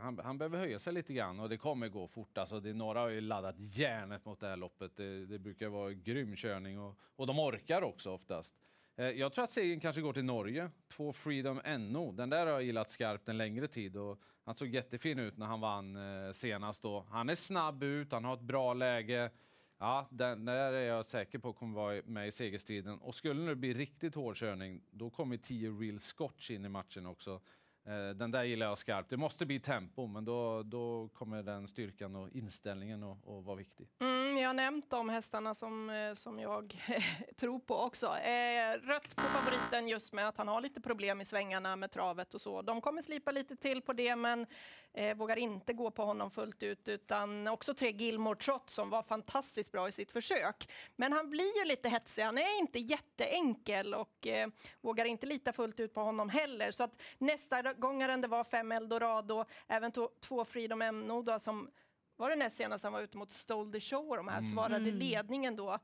han, 0.00 0.20
han 0.24 0.38
behöver 0.38 0.58
höja 0.58 0.78
sig 0.78 0.92
lite 0.92 1.12
grann 1.12 1.40
och 1.40 1.48
det 1.48 1.56
kommer 1.56 1.88
gå 1.88 2.08
fort. 2.08 2.38
Alltså, 2.38 2.60
det, 2.60 2.72
några 2.72 3.00
har 3.00 3.08
ju 3.08 3.20
laddat 3.20 3.54
järnet 3.58 4.24
mot 4.24 4.40
det 4.40 4.48
här 4.48 4.56
loppet. 4.56 4.96
Det, 4.96 5.26
det 5.26 5.38
brukar 5.38 5.68
vara 5.68 5.92
grym 5.92 6.36
körning 6.36 6.80
och, 6.80 6.98
och 7.16 7.26
de 7.26 7.38
orkar 7.38 7.82
också 7.82 8.10
oftast. 8.10 8.54
Eh, 9.00 9.10
jag 9.10 9.32
tror 9.32 9.44
att 9.44 9.50
segern 9.50 9.80
kanske 9.80 10.02
går 10.02 10.12
till 10.12 10.24
Norge. 10.24 10.70
Två 10.88 11.12
Freedom 11.12 11.60
NO. 11.92 12.12
Den 12.12 12.30
där 12.30 12.46
har 12.46 12.52
jag 12.52 12.62
gillat 12.62 12.90
skarpt 12.90 13.28
en 13.28 13.38
längre 13.38 13.68
tid 13.68 13.96
och 13.96 14.20
han 14.44 14.54
såg 14.54 14.68
jättefin 14.68 15.18
ut 15.18 15.36
när 15.36 15.46
han 15.46 15.60
vann 15.60 15.96
eh, 15.96 16.32
senast 16.32 16.82
då. 16.82 17.06
Han 17.10 17.28
är 17.28 17.34
snabb 17.34 17.82
ut, 17.82 18.12
han 18.12 18.24
har 18.24 18.34
ett 18.34 18.40
bra 18.40 18.74
läge. 18.74 19.30
Ja, 19.78 20.08
den 20.10 20.44
där 20.44 20.72
är 20.72 20.86
jag 20.86 21.06
säker 21.06 21.38
på 21.38 21.52
kommer 21.52 21.74
vara 21.74 22.02
med 22.04 22.28
i 22.28 22.32
segerstriden. 22.32 22.98
Och 22.98 23.14
skulle 23.14 23.48
det 23.48 23.56
bli 23.56 23.74
riktigt 23.74 24.14
hård 24.14 24.36
körning, 24.36 24.82
då 24.90 25.10
kommer 25.10 25.36
10 25.36 25.70
Real 25.70 25.98
Scotch 25.98 26.50
in 26.50 26.64
i 26.64 26.68
matchen 26.68 27.06
också. 27.06 27.40
Eh, 27.86 28.14
den 28.14 28.30
där 28.30 28.44
gillar 28.44 28.66
jag 28.66 28.78
skarpt. 28.78 29.10
Det 29.10 29.16
måste 29.16 29.46
bli 29.46 29.60
tempo, 29.60 30.06
men 30.06 30.24
då, 30.24 30.62
då 30.62 31.08
kommer 31.08 31.42
den 31.42 31.68
styrkan 31.68 32.16
och 32.16 32.28
inställningen 32.30 33.02
att, 33.02 33.28
att 33.28 33.44
vara 33.44 33.56
viktig. 33.56 33.88
Mm, 34.00 34.36
jag 34.36 34.48
har 34.48 34.54
nämnt 34.54 34.90
de 34.90 35.08
hästarna 35.08 35.54
som, 35.54 35.90
eh, 35.90 36.14
som 36.14 36.38
jag 36.38 36.76
tror 37.36 37.58
på 37.58 37.76
också. 37.76 38.06
Eh, 38.06 38.72
rött 38.82 39.16
på 39.16 39.22
favoriten 39.22 39.88
just 39.88 40.12
med 40.12 40.28
att 40.28 40.36
han 40.36 40.48
har 40.48 40.60
lite 40.60 40.80
problem 40.80 41.20
i 41.20 41.24
svängarna 41.24 41.76
med 41.76 41.90
travet 41.90 42.34
och 42.34 42.40
så. 42.40 42.62
De 42.62 42.80
kommer 42.80 43.02
slipa 43.02 43.30
lite 43.30 43.56
till 43.56 43.82
på 43.82 43.92
det, 43.92 44.16
men 44.16 44.46
eh, 44.92 45.16
vågar 45.16 45.36
inte 45.36 45.72
gå 45.72 45.90
på 45.90 46.04
honom 46.04 46.30
fullt 46.30 46.62
ut, 46.62 46.88
utan 46.88 47.48
också 47.48 47.74
tre 47.74 47.90
Gilmore 47.90 48.36
Trot 48.36 48.70
som 48.70 48.90
var 48.90 49.02
fantastiskt 49.02 49.72
bra 49.72 49.88
i 49.88 49.92
sitt 49.92 50.12
försök. 50.12 50.70
Men 50.96 51.12
han 51.12 51.30
blir 51.30 51.58
ju 51.58 51.64
lite 51.64 51.88
hetsig, 51.88 52.22
han 52.22 52.38
är 52.38 52.58
inte 52.58 52.78
jätteenkel 52.78 53.94
och 53.94 54.26
eh, 54.26 54.48
vågar 54.80 55.04
inte 55.04 55.26
lita 55.26 55.52
fullt 55.52 55.80
ut 55.80 55.94
på 55.94 56.00
honom 56.00 56.28
heller. 56.28 56.70
Så 56.72 56.84
att 56.84 57.02
nästa 57.18 57.69
gångaren 57.74 58.20
det 58.20 58.28
var 58.28 58.44
fem 58.44 58.72
Eldorado, 58.72 59.44
även 59.66 59.92
to- 59.92 60.10
två 60.20 60.44
Freedom 60.44 60.82
M 60.82 61.24
då 61.24 61.38
som 61.40 61.70
var 62.16 62.30
det 62.30 62.36
näst 62.36 62.56
senast 62.56 62.84
han 62.84 62.92
var 62.92 63.00
ute 63.00 63.16
mot 63.16 63.32
Stole 63.32 63.72
the 63.72 63.80
Show 63.80 64.08
och 64.08 64.16
de 64.16 64.28
här 64.28 64.42
svarade 64.42 64.76
Mm. 64.76 64.94
ledningen 64.94 65.56
då. 65.56 65.78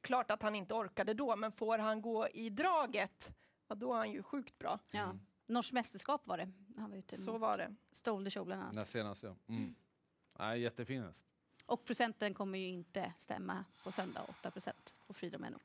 Klart 0.00 0.30
att 0.30 0.42
han 0.42 0.54
inte 0.54 0.74
orkade 0.74 1.14
då, 1.14 1.36
men 1.36 1.52
får 1.52 1.78
han 1.78 2.02
gå 2.02 2.28
i 2.28 2.50
draget, 2.50 3.30
ja, 3.68 3.74
då 3.74 3.92
är 3.94 3.98
han 3.98 4.10
ju 4.12 4.22
sjukt 4.22 4.58
bra. 4.58 4.78
Ja. 4.90 5.14
Norskt 5.46 5.72
mästerskap 5.72 6.26
var 6.26 6.38
det. 6.38 6.52
Han 6.76 6.90
var 6.90 6.96
ute 6.96 7.16
Så 7.16 7.32
mot 7.32 7.40
var 7.40 7.56
det. 7.58 7.74
Stole 7.92 8.24
the 8.24 8.30
show 8.30 8.46
bland 8.46 8.62
annat. 8.62 8.74
Näst 8.74 8.90
senast, 8.92 9.22
ja. 9.22 9.34
Mm. 9.48 9.74
Nej, 10.38 10.60
jättefin 10.60 11.02
häst. 11.02 11.24
Och 11.66 11.84
procenten 11.84 12.34
kommer 12.34 12.58
ju 12.58 12.66
inte 12.66 13.12
stämma 13.18 13.64
på 13.84 13.92
söndag, 13.92 14.22
8 14.28 14.50
procent 14.50 14.94
på 15.06 15.14
Freedom 15.14 15.40
NO. 15.42 15.58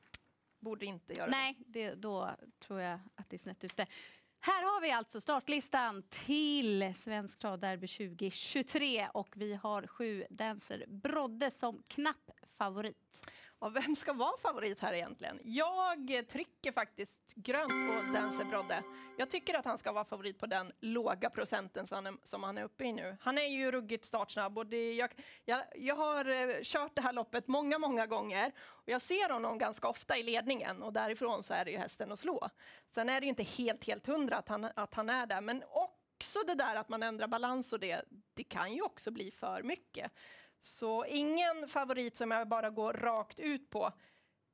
Borde 0.60 0.86
inte 0.86 1.14
göra 1.14 1.30
Nej, 1.30 1.56
det, 1.68 1.94
då 1.94 2.30
tror 2.60 2.82
jag 2.82 3.00
att 3.16 3.30
det 3.30 3.36
är 3.36 3.38
snett 3.38 3.64
ute. 3.64 3.86
Här 4.42 4.64
har 4.64 4.82
vi 4.82 4.92
alltså 4.92 5.22
startlistan 5.22 6.04
till 6.10 6.94
Svensk 6.96 7.40
travderby 7.40 7.88
2023 7.88 9.08
och 9.14 9.34
vi 9.36 9.54
har 9.54 9.88
sju 9.88 10.26
Dancer 10.30 10.86
Brodde 10.88 11.52
som 11.52 11.84
knapp 11.88 12.32
favorit. 12.58 13.30
Och 13.60 13.76
vem 13.76 13.96
ska 13.96 14.14
vara 14.14 14.38
favorit 14.38 14.80
här 14.80 14.94
egentligen? 14.94 15.40
Jag 15.44 16.26
trycker 16.28 16.72
faktiskt 16.72 17.34
grönt 17.36 17.70
på 17.70 18.14
Dancer 18.14 18.46
Brodde. 18.46 18.84
Jag 19.18 19.30
tycker 19.30 19.54
att 19.54 19.66
han 19.66 19.78
ska 19.78 19.92
vara 19.92 20.06
favorit 20.06 20.40
på 20.40 20.46
den 20.46 20.72
låga 20.80 21.30
procenten 21.30 21.88
som 21.88 21.96
han 21.96 22.08
är, 22.08 22.14
som 22.24 22.44
han 22.44 22.58
är 22.58 22.64
uppe 22.64 22.84
i 22.84 22.92
nu. 22.92 23.18
Han 23.22 23.38
är 23.38 23.48
ju 23.48 23.72
ruggigt 23.72 24.06
startsnabb 24.06 24.58
och 24.58 24.66
det, 24.66 24.94
jag, 24.94 25.10
jag, 25.46 25.64
jag 25.76 25.96
har 25.96 26.26
eh, 26.26 26.56
kört 26.64 26.96
det 26.96 27.02
här 27.02 27.14
loppet 27.14 27.48
många, 27.48 27.80
många 27.80 28.08
gånger 28.08 28.52
och 28.60 28.90
jag 28.90 29.02
ser 29.02 29.30
honom 29.30 29.58
ganska 29.58 29.88
ofta 29.88 30.18
i 30.18 30.24
ledningen 30.24 30.84
och 30.84 30.94
därifrån 30.94 31.44
så 31.44 31.54
är 31.54 31.66
det 31.66 31.72
ju 31.72 31.78
hästen 31.78 32.12
att 32.12 32.20
slå. 32.20 32.50
Sen 32.90 33.10
är 33.10 33.22
det 33.22 33.26
ju 33.26 33.30
inte 33.30 33.44
helt, 33.44 33.88
helt 33.88 34.08
hundra 34.08 34.38
att 34.38 34.50
han, 34.50 34.68
att 34.76 34.94
han 34.94 35.10
är 35.10 35.26
där, 35.26 35.42
men 35.42 35.64
också 35.64 36.40
det 36.48 36.56
där 36.56 36.76
att 36.76 36.90
man 36.90 37.04
ändrar 37.04 37.28
balans 37.28 37.74
och 37.74 37.80
det, 37.80 38.06
det 38.34 38.44
kan 38.44 38.74
ju 38.74 38.82
också 38.82 39.12
bli 39.12 39.32
för 39.32 39.64
mycket. 39.64 40.12
Så 40.60 41.06
ingen 41.06 41.68
favorit 41.68 42.18
som 42.18 42.32
jag 42.32 42.48
bara 42.48 42.70
går 42.70 42.94
rakt 42.94 43.40
ut 43.40 43.70
på. 43.70 43.92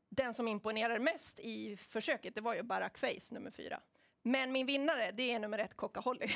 Den 0.09 0.33
som 0.33 0.47
imponerar 0.47 0.99
mest 0.99 1.39
i 1.39 1.77
försöket, 1.77 2.35
det 2.35 2.41
var 2.41 2.55
ju 2.55 2.63
Barack 2.63 2.97
Face, 2.97 3.33
nummer 3.33 3.51
fyra. 3.51 3.81
Men 4.21 4.51
min 4.51 4.65
vinnare, 4.65 5.11
det 5.11 5.31
är 5.31 5.39
nummer 5.39 5.57
ett, 5.57 5.75
Coca 5.77 5.99
Holly. 5.99 6.27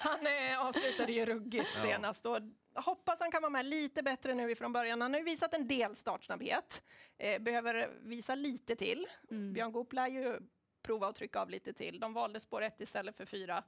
han 0.00 0.26
eh, 0.26 0.66
avslutade 0.66 1.12
ju 1.12 1.26
ruggigt 1.26 1.68
Ja. 1.76 1.82
senast. 1.82 2.26
Och 2.26 2.38
hoppas 2.74 3.20
han 3.20 3.30
kan 3.30 3.42
vara 3.42 3.50
med 3.50 3.66
lite 3.66 4.02
bättre 4.02 4.34
nu 4.34 4.50
ifrån 4.50 4.72
början. 4.72 5.00
Han 5.00 5.12
har 5.12 5.18
ju 5.20 5.24
visat 5.24 5.54
en 5.54 5.68
del 5.68 5.96
startsnabbhet. 5.96 6.82
Eh, 7.18 7.42
behöver 7.42 7.90
visa 8.00 8.34
lite 8.34 8.76
till. 8.76 9.06
Mm. 9.30 9.52
Björn 9.52 9.72
Goop 9.72 9.92
lär 9.92 10.08
ju 10.08 10.38
prova 10.82 11.06
att 11.08 11.16
trycka 11.16 11.40
av 11.40 11.50
lite 11.50 11.72
till. 11.72 12.00
De 12.00 12.12
valde 12.12 12.40
spår 12.40 12.62
ett 12.62 12.80
istället 12.80 13.16
för 13.16 13.24
fyra. 13.26 13.64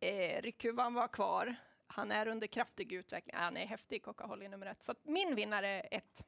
Eh, 0.00 0.42
Ryckhuvan 0.42 0.94
var 0.94 1.08
kvar. 1.08 1.56
Han 1.86 2.12
är 2.12 2.28
under 2.28 2.46
kraftig 2.46 2.92
utveckling. 2.92 3.34
Ah, 3.36 3.40
han 3.40 3.56
är 3.56 3.66
häftig, 3.66 4.02
Coca 4.02 4.26
Holly 4.26 4.48
nummer 4.48 4.66
ett. 4.66 4.84
Så 4.84 4.92
att 4.92 5.04
min 5.04 5.34
vinnare 5.34 5.68
är 5.68 5.88
ett. 5.90 6.22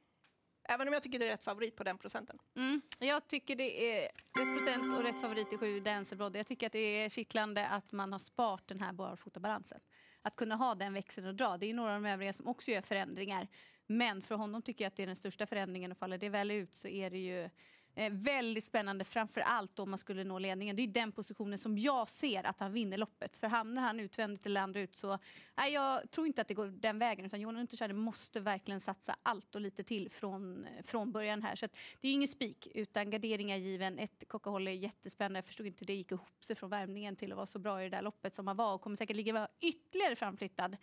Även 0.63 0.87
om 0.87 0.93
jag 0.93 1.03
tycker 1.03 1.19
det 1.19 1.25
är 1.25 1.29
rätt 1.29 1.43
favorit 1.43 1.75
på 1.75 1.83
den 1.83 1.97
procenten. 1.97 2.39
Mm. 2.55 2.81
Jag 2.99 3.27
tycker 3.27 3.55
det 3.55 3.97
är 3.97 4.01
rätt 4.01 4.57
procent 4.57 4.97
och 4.97 5.03
rätt 5.03 5.21
favorit 5.21 5.53
i 5.53 5.57
sju 5.57 5.79
Dancerbrodde. 5.79 6.39
Jag 6.39 6.47
tycker 6.47 6.65
att 6.65 6.71
det 6.71 6.79
är 6.79 7.09
kittlande 7.09 7.67
att 7.67 7.91
man 7.91 8.11
har 8.11 8.19
sparat 8.19 8.67
den 8.67 8.79
här 8.79 8.93
barfotabalansen. 8.93 9.79
Att 10.21 10.35
kunna 10.35 10.55
ha 10.55 10.75
den 10.75 10.93
växeln 10.93 11.27
och 11.27 11.35
dra. 11.35 11.57
Det 11.57 11.69
är 11.69 11.73
några 11.73 11.95
av 11.95 12.01
de 12.01 12.09
övriga 12.09 12.33
som 12.33 12.47
också 12.47 12.71
gör 12.71 12.81
förändringar. 12.81 13.47
Men 13.87 14.21
för 14.21 14.35
honom 14.35 14.61
tycker 14.61 14.85
jag 14.85 14.87
att 14.87 14.95
det 14.95 15.03
är 15.03 15.07
den 15.07 15.15
största 15.15 15.47
förändringen 15.47 15.91
och 15.91 15.97
faller 15.97 16.17
det 16.17 16.29
väl 16.29 16.51
ut 16.51 16.75
så 16.75 16.87
är 16.87 17.09
det 17.09 17.17
ju 17.19 17.49
Eh, 17.95 18.11
väldigt 18.13 18.65
spännande, 18.65 19.05
framför 19.05 19.41
allt 19.41 19.79
om 19.79 19.89
man 19.89 19.99
skulle 19.99 20.23
nå 20.23 20.39
ledningen. 20.39 20.75
Det 20.75 20.81
är 20.81 20.87
den 20.87 21.11
positionen 21.11 21.59
som 21.59 21.77
jag 21.77 22.09
ser 22.09 22.43
att 22.43 22.59
han 22.59 22.73
vinner 22.73 22.97
loppet. 22.97 23.37
För 23.37 23.47
hamnar 23.47 23.81
han 23.81 23.99
utvändigt 23.99 24.45
eller 24.45 24.61
andra 24.61 24.79
ut 24.79 24.95
så... 24.95 25.19
Nej, 25.57 25.73
jag 25.73 26.11
tror 26.11 26.27
inte 26.27 26.41
att 26.41 26.47
det 26.47 26.53
går 26.53 26.65
den 26.65 26.99
vägen. 26.99 27.25
Utan 27.25 27.41
Johan 27.41 27.57
Untersteiner 27.57 27.95
måste 27.95 28.39
verkligen 28.39 28.79
satsa 28.79 29.15
allt 29.23 29.55
och 29.55 29.61
lite 29.61 29.83
till 29.83 30.09
från, 30.11 30.65
eh, 30.65 30.83
från 30.85 31.11
början 31.11 31.43
här. 31.43 31.55
Så 31.55 31.67
det 32.01 32.07
är 32.07 32.13
ingen 32.13 32.27
spik, 32.27 32.67
utan 32.75 33.09
gardering 33.09 33.51
är 33.51 33.57
given. 33.57 33.99
Ett 33.99 34.23
Coca-Cola 34.27 34.71
är 34.71 34.75
jättespännande. 34.75 35.37
Jag 35.37 35.45
förstod 35.45 35.67
inte 35.67 35.79
hur 35.79 35.87
det 35.87 35.93
gick 35.93 36.11
ihop 36.11 36.45
sig 36.45 36.55
från 36.55 36.69
värmningen 36.69 37.15
till 37.15 37.31
att 37.31 37.35
vara 37.35 37.45
så 37.45 37.59
bra 37.59 37.81
i 37.81 37.83
det 37.89 37.95
där 37.97 38.01
loppet 38.01 38.35
som 38.35 38.47
han 38.47 38.57
var. 38.57 38.73
Och 38.73 38.81
kommer 38.81 38.95
säkert 38.95 39.15
ligga 39.15 39.47
ytterligare 39.59 40.15
framflyttad 40.15 40.77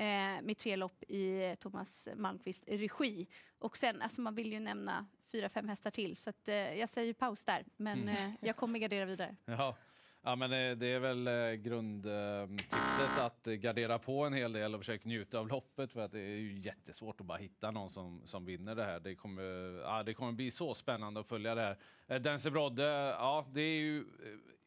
eh, 0.00 0.42
med 0.42 0.58
tre 0.58 0.76
lopp 0.76 1.02
i 1.02 1.54
Thomas 1.60 2.08
Malmqvist 2.16 2.64
regi. 2.68 3.26
Och 3.58 3.76
sen, 3.76 4.02
alltså 4.02 4.20
man 4.20 4.34
vill 4.34 4.52
ju 4.52 4.60
nämna 4.60 5.06
fyra, 5.32 5.48
fem 5.48 5.68
hästar 5.68 5.90
till. 5.90 6.16
Så 6.16 6.30
att, 6.30 6.48
eh, 6.48 6.54
jag 6.54 6.88
säger 6.88 7.12
paus 7.14 7.44
där, 7.44 7.64
men 7.76 8.02
mm. 8.02 8.16
eh, 8.16 8.32
jag 8.40 8.56
kommer 8.56 8.78
gardera 8.78 9.04
vidare. 9.04 9.36
Ja. 9.44 9.76
Ja, 10.22 10.36
men 10.36 10.52
eh, 10.52 10.76
det 10.76 10.86
är 10.86 10.98
väl 10.98 11.26
eh, 11.26 11.52
grundtipset 11.52 13.18
att 13.18 13.44
gardera 13.44 13.98
på 13.98 14.24
en 14.24 14.32
hel 14.32 14.52
del 14.52 14.74
och 14.74 14.80
försöka 14.80 15.08
njuta 15.08 15.38
av 15.38 15.48
loppet 15.48 15.92
för 15.92 16.00
att 16.00 16.12
det 16.12 16.20
är 16.20 16.36
ju 16.36 16.58
jättesvårt 16.58 17.20
att 17.20 17.26
bara 17.26 17.38
hitta 17.38 17.70
någon 17.70 17.90
som, 17.90 18.22
som 18.24 18.44
vinner 18.44 18.74
det 18.74 18.84
här. 18.84 19.00
Det 19.00 19.14
kommer, 19.14 19.42
ja, 19.80 20.02
det 20.02 20.14
kommer 20.14 20.32
bli 20.32 20.50
så 20.50 20.74
spännande 20.74 21.20
att 21.20 21.26
följa 21.26 21.54
det 21.54 21.76
här. 22.06 22.18
Dense 22.18 22.50
Brodde, 22.50 22.82
ja, 23.18 23.46
det 23.52 23.60
är 23.60 23.80
ju 23.80 24.04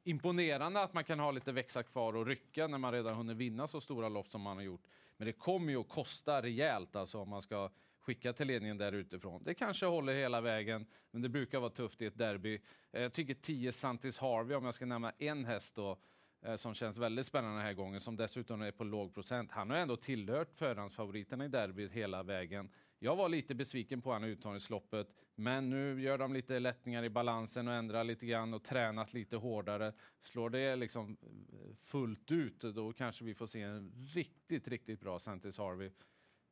imponerande 0.03 0.81
att 0.81 0.93
man 0.93 1.03
kan 1.03 1.19
ha 1.19 1.31
lite 1.31 1.51
växa 1.51 1.83
kvar 1.83 2.15
och 2.15 2.25
rycka 2.25 2.67
när 2.67 2.77
man 2.77 2.91
redan 2.91 3.15
hunnit 3.15 3.37
vinna 3.37 3.67
så 3.67 3.81
stora 3.81 4.09
lopp 4.09 4.27
som 4.27 4.41
man 4.41 4.57
har 4.57 4.63
gjort. 4.63 4.87
Men 5.17 5.25
det 5.25 5.33
kommer 5.33 5.71
ju 5.71 5.79
att 5.79 5.89
kosta 5.89 6.41
rejält 6.41 6.95
alltså 6.95 7.19
om 7.19 7.29
man 7.29 7.41
ska 7.41 7.69
skicka 7.99 8.33
till 8.33 8.47
ledningen 8.47 8.77
där 8.77 8.91
utifrån. 8.91 9.43
Det 9.43 9.53
kanske 9.53 9.85
håller 9.85 10.13
hela 10.13 10.41
vägen, 10.41 10.85
men 11.11 11.21
det 11.21 11.29
brukar 11.29 11.59
vara 11.59 11.69
tufft 11.69 12.01
i 12.01 12.05
ett 12.05 12.17
derby. 12.17 12.61
Eh, 12.91 13.01
jag 13.01 13.13
tycker 13.13 13.33
10 13.33 13.71
Santis 13.71 14.17
Harvey, 14.17 14.57
om 14.57 14.65
jag 14.65 14.73
ska 14.73 14.85
nämna 14.85 15.11
en 15.17 15.45
häst 15.45 15.75
då, 15.75 15.97
eh, 16.41 16.55
som 16.55 16.73
känns 16.73 16.97
väldigt 16.97 17.25
spännande 17.25 17.57
den 17.57 17.65
här 17.65 17.73
gången, 17.73 18.01
som 18.01 18.15
dessutom 18.15 18.61
är 18.61 18.71
på 18.71 18.83
låg 18.83 19.13
procent. 19.13 19.51
Han 19.51 19.69
har 19.69 19.77
ändå 19.77 19.97
tillhört 19.97 20.53
förhandsfavoriterna 20.55 21.45
i 21.45 21.47
derbyt 21.47 21.91
hela 21.91 22.23
vägen. 22.23 22.69
Jag 23.03 23.15
var 23.15 23.29
lite 23.29 23.55
besviken 23.55 24.01
på 24.01 24.11
honom 24.11 24.29
i 24.29 24.31
uttagningsloppet, 24.31 25.07
men 25.35 25.69
nu 25.69 26.01
gör 26.01 26.17
de 26.17 26.33
lite 26.33 26.59
lättningar 26.59 27.03
i 27.03 27.09
balansen 27.09 27.67
och 27.67 27.73
ändrar 27.73 28.03
lite 28.03 28.25
grann 28.25 28.53
och 28.53 28.63
tränat 28.63 29.13
lite 29.13 29.35
hårdare. 29.35 29.93
Slår 30.21 30.49
det 30.49 30.75
liksom 30.75 31.17
eh, 31.21 31.75
fullt 31.75 32.31
ut, 32.31 32.59
då 32.59 32.93
kanske 32.93 33.25
vi 33.25 33.35
får 33.35 33.45
se 33.45 33.61
en 33.61 33.91
riktigt, 34.13 34.67
riktigt 34.67 34.99
bra 34.99 35.19
Santis 35.19 35.57
Harvey. 35.57 35.91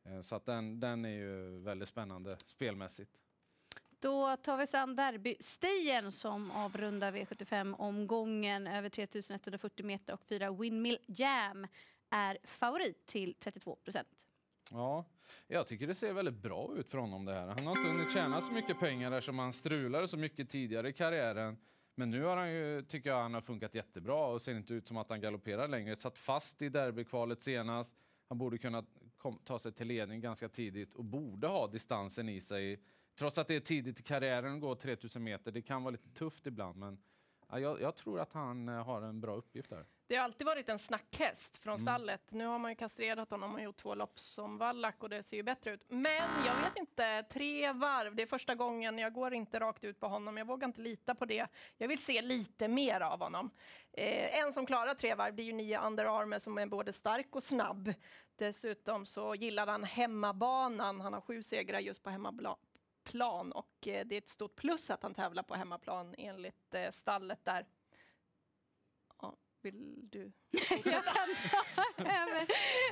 Eh, 0.05 0.21
så 0.21 0.35
att 0.35 0.45
den, 0.45 0.79
den 0.79 1.05
är 1.05 1.09
ju 1.09 1.59
väldigt 1.59 1.89
spännande 1.89 2.37
spelmässigt. 2.45 3.11
Då 3.99 4.37
tar 4.37 4.57
vi 4.57 4.63
oss 4.63 4.73
an 4.73 4.95
derbystejen 4.95 6.11
som 6.11 6.51
avrundar 6.51 7.11
V75-omgången 7.11 8.67
över 8.67 8.89
3140 8.89 9.85
meter 9.85 10.13
och 10.13 10.21
fyra 10.21 10.51
Windmill 10.51 10.97
Jam 11.05 11.67
är 12.09 12.37
favorit 12.43 13.05
till 13.05 13.33
32 13.33 13.75
procent. 13.75 14.27
Ja, 14.71 15.05
jag 15.47 15.67
tycker 15.67 15.87
det 15.87 15.95
ser 15.95 16.13
väldigt 16.13 16.41
bra 16.41 16.75
ut 16.77 16.89
för 16.89 16.97
honom 16.97 17.25
det 17.25 17.33
här. 17.33 17.47
Han 17.47 17.67
har 17.67 17.77
inte 17.77 17.91
hunnit 17.91 18.13
tjäna 18.13 18.41
så 18.41 18.53
mycket 18.53 18.79
pengar 18.79 19.11
eftersom 19.11 19.39
han 19.39 19.53
strulade 19.53 20.07
så 20.07 20.17
mycket 20.17 20.49
tidigare 20.49 20.89
i 20.89 20.93
karriären. 20.93 21.57
Men 21.95 22.09
nu 22.09 22.23
har 22.23 22.37
han 22.37 22.51
ju, 22.51 22.81
tycker 22.81 23.09
jag 23.09 23.21
han 23.21 23.33
har 23.33 23.41
funkat 23.41 23.75
jättebra 23.75 24.25
och 24.25 24.41
ser 24.41 24.55
inte 24.55 24.73
ut 24.73 24.87
som 24.87 24.97
att 24.97 25.09
han 25.09 25.21
galopperar 25.21 25.67
längre. 25.67 25.95
Satt 25.95 26.17
fast 26.17 26.61
i 26.61 26.69
derbykvalet 26.69 27.41
senast. 27.41 27.93
Han 28.27 28.37
borde 28.37 28.57
kunna 28.57 28.85
kom, 29.17 29.39
ta 29.45 29.59
sig 29.59 29.71
till 29.71 29.87
ledning 29.87 30.21
ganska 30.21 30.49
tidigt 30.49 30.93
och 30.93 31.05
borde 31.05 31.47
ha 31.47 31.67
distansen 31.67 32.29
i 32.29 32.41
sig. 32.41 32.83
Trots 33.17 33.37
att 33.37 33.47
det 33.47 33.55
är 33.55 33.59
tidigt 33.59 33.99
i 33.99 34.03
karriären 34.03 34.55
att 34.55 34.61
gå 34.61 34.75
3000 34.75 35.23
meter. 35.23 35.51
Det 35.51 35.61
kan 35.61 35.83
vara 35.83 35.91
lite 35.91 36.09
tufft 36.09 36.47
ibland, 36.47 36.77
men 36.77 36.97
jag, 37.59 37.81
jag, 37.81 37.95
tror 37.95 38.19
att 38.19 38.33
han 38.33 38.69
eh, 38.69 38.85
har 38.85 39.01
en 39.01 39.21
bra 39.21 39.35
uppgift 39.35 39.69
där. 39.69 39.85
Det 40.07 40.15
har 40.15 40.23
alltid 40.23 40.47
varit 40.47 40.69
en 40.69 40.79
snackhäst 40.79 41.57
från 41.57 41.73
mm. 41.73 41.81
stallet. 41.81 42.21
Nu 42.29 42.45
har 42.45 42.59
man 42.59 42.71
ju 42.71 42.75
kastrerat 42.75 43.29
honom 43.29 43.55
och 43.55 43.61
gjort 43.61 43.77
två 43.77 43.95
lopp 43.95 44.19
som 44.19 44.57
vallack 44.57 45.03
och 45.03 45.09
det 45.09 45.23
ser 45.23 45.37
ju 45.37 45.43
bättre 45.43 45.71
ut. 45.71 45.81
Men 45.87 46.45
jag 46.45 46.55
vet 46.55 46.77
inte, 46.77 47.23
tre 47.23 47.71
varv, 47.71 48.15
det 48.15 48.23
är 48.23 48.27
första 48.27 48.55
gången. 48.55 48.97
Jag 48.97 49.13
går 49.13 49.33
inte 49.33 49.59
rakt 49.59 49.83
ut 49.83 49.99
på 49.99 50.07
honom. 50.07 50.37
Jag 50.37 50.45
vågar 50.45 50.67
inte 50.67 50.81
lita 50.81 51.15
på 51.15 51.25
det. 51.25 51.47
Jag 51.77 51.87
vill 51.87 52.03
se 52.03 52.21
lite 52.21 52.67
mer 52.67 53.01
av 53.01 53.19
honom. 53.19 53.49
Eh, 53.93 54.39
en 54.39 54.53
som 54.53 54.65
klarar 54.65 54.93
tre 54.93 55.15
varv 55.15 55.35
det 55.35 55.41
är 55.41 55.45
ju 55.45 55.53
nio 55.53 55.81
Under 55.81 56.39
som 56.39 56.57
är 56.57 56.65
både 56.65 56.93
stark 56.93 57.35
och 57.35 57.43
snabb. 57.43 57.93
Dessutom 58.35 59.05
så 59.05 59.35
gillar 59.35 59.67
han 59.67 59.83
hemmabanan. 59.83 61.01
Han 61.01 61.13
har 61.13 61.21
sju 61.21 61.43
segrar 61.43 61.79
just 61.79 62.03
på 62.03 62.09
hemmaplan 62.09 62.57
och 63.53 63.87
eh, 63.87 64.05
det 64.05 64.15
är 64.15 64.17
ett 64.17 64.29
stort 64.29 64.55
plus 64.55 64.89
att 64.89 65.03
han 65.03 65.13
tävlar 65.13 65.43
på 65.43 65.55
hemmaplan 65.55 66.15
enligt 66.17 66.73
eh, 66.73 66.91
stallet 66.91 67.45
där. 67.45 67.65
Vill 69.63 70.09
du? 70.09 70.31
jag 70.69 71.05
kan 71.05 71.35
ta 71.75 72.03
över. 72.03 72.47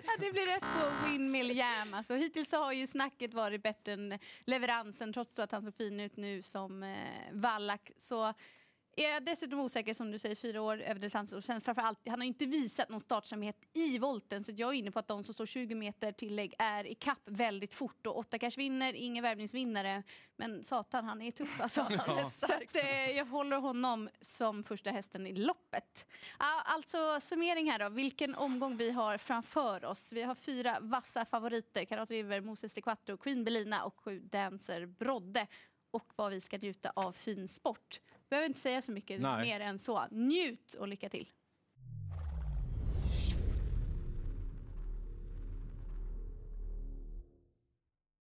Ja, 0.05 0.11
det 0.19 0.31
blir 0.31 0.45
rätt 0.45 0.61
på 0.61 1.07
Windmill 1.07 1.57
Jam. 1.57 1.93
Alltså, 1.93 2.13
hittills 2.13 2.51
har 2.51 2.71
ju 2.71 2.87
snacket 2.87 3.33
varit 3.33 3.63
bättre 3.63 3.93
än 3.93 4.19
leveransen 4.45 5.13
trots 5.13 5.39
att 5.39 5.51
han 5.51 5.63
såg 5.63 5.75
fin 5.75 5.99
ut 5.99 6.17
nu 6.17 6.41
som 6.41 6.83
eh, 6.83 7.31
Wallach. 7.31 7.91
Så 7.97 8.33
är 9.05 9.19
dessutom 9.21 9.59
osäker 9.59 9.93
som 9.93 10.11
du 10.11 10.19
säger, 10.19 10.35
fyra 10.35 10.61
år 10.61 10.81
över 10.81 10.99
distans 10.99 11.33
och 11.33 11.43
sen 11.43 11.61
framförallt, 11.61 11.99
han 12.07 12.19
har 12.19 12.25
inte 12.25 12.45
visat 12.45 12.89
någon 12.89 13.01
startsamhet 13.01 13.55
i 13.73 13.99
volten 13.99 14.43
så 14.43 14.51
jag 14.55 14.69
är 14.69 14.73
inne 14.73 14.91
på 14.91 14.99
att 14.99 15.07
de 15.07 15.23
som 15.23 15.33
står 15.33 15.45
20 15.45 15.75
meter 15.75 16.11
tillägg 16.11 16.53
är 16.59 16.87
i 16.87 16.95
kapp 16.95 17.21
väldigt 17.25 17.73
fort 17.73 18.07
och 18.07 18.17
8 18.17 18.39
cash 18.39 18.51
vinner, 18.57 18.93
ingen 18.93 19.23
värvningsvinnare. 19.23 20.03
Men 20.35 20.63
satan, 20.63 21.05
han 21.05 21.21
är 21.21 21.31
tuff 21.31 21.61
alltså. 21.61 21.87
Ja. 22.07 22.31
Så 22.37 22.53
att, 22.53 22.75
eh, 22.75 23.11
jag 23.11 23.25
håller 23.25 23.57
honom 23.57 24.09
som 24.21 24.63
första 24.63 24.91
hästen 24.91 25.27
i 25.27 25.33
loppet. 25.33 26.05
Alltså 26.37 27.19
summering 27.21 27.71
här 27.71 27.79
då, 27.79 27.89
vilken 27.89 28.35
omgång 28.35 28.77
vi 28.77 28.91
har 28.91 29.17
framför 29.17 29.85
oss. 29.85 30.13
Vi 30.13 30.23
har 30.23 30.35
fyra 30.35 30.77
vassa 30.81 31.25
favoriter, 31.25 31.85
Karat 31.85 32.09
River, 32.09 32.41
Moses 32.41 32.73
de 32.73 32.81
Quattro, 32.81 33.17
Queen 33.17 33.43
Belina 33.43 33.83
och 33.83 33.99
sju 33.99 34.19
Dancer 34.19 34.85
Brodde 34.85 35.47
och 35.91 36.13
vad 36.15 36.31
vi 36.31 36.41
ska 36.41 36.57
njuta 36.57 36.91
av 36.95 37.11
fin 37.11 37.47
sport 37.47 37.99
behöver 38.29 38.47
inte 38.47 38.59
säga 38.59 38.81
så 38.81 38.91
mycket 38.91 39.21
Nej. 39.21 39.41
mer 39.41 39.59
än 39.59 39.79
så. 39.79 40.07
Njut 40.11 40.73
och 40.73 40.87
lycka 40.87 41.09
till! 41.09 41.29